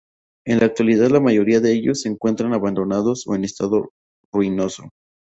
[0.47, 3.91] En la actualidad la mayoría de ellos se encuentran abandonados o en estado
[4.33, 4.89] ruinoso.